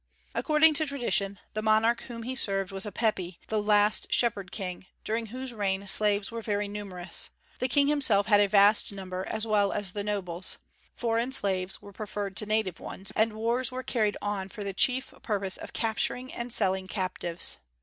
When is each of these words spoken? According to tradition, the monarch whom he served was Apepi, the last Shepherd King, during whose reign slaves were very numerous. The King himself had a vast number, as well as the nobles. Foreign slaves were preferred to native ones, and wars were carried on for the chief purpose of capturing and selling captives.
According 0.33 0.73
to 0.73 0.87
tradition, 0.87 1.37
the 1.53 1.61
monarch 1.61 2.01
whom 2.07 2.23
he 2.23 2.33
served 2.35 2.71
was 2.71 2.87
Apepi, 2.87 3.37
the 3.49 3.61
last 3.61 4.11
Shepherd 4.11 4.51
King, 4.51 4.87
during 5.03 5.27
whose 5.27 5.53
reign 5.53 5.87
slaves 5.87 6.31
were 6.31 6.41
very 6.41 6.67
numerous. 6.67 7.29
The 7.59 7.67
King 7.67 7.87
himself 7.87 8.25
had 8.25 8.41
a 8.41 8.47
vast 8.47 8.91
number, 8.91 9.23
as 9.27 9.45
well 9.45 9.71
as 9.71 9.91
the 9.93 10.03
nobles. 10.03 10.57
Foreign 10.95 11.31
slaves 11.31 11.83
were 11.83 11.93
preferred 11.93 12.35
to 12.37 12.47
native 12.47 12.79
ones, 12.79 13.13
and 13.15 13.33
wars 13.33 13.71
were 13.71 13.83
carried 13.83 14.17
on 14.23 14.49
for 14.49 14.63
the 14.63 14.73
chief 14.73 15.13
purpose 15.21 15.55
of 15.57 15.71
capturing 15.71 16.33
and 16.33 16.51
selling 16.51 16.87
captives. 16.87 17.57